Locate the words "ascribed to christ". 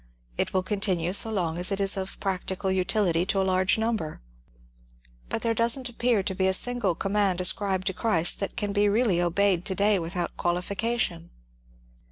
7.39-8.39